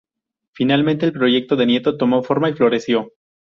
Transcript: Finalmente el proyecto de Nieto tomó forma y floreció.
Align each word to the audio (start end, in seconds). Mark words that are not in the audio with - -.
Finalmente 0.53 1.05
el 1.05 1.13
proyecto 1.13 1.55
de 1.55 1.67
Nieto 1.67 1.95
tomó 1.95 2.23
forma 2.23 2.49
y 2.49 2.53
floreció. 2.53 3.11